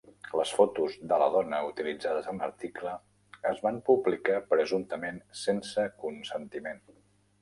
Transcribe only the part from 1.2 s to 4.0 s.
la dona utilitzades en l'article es van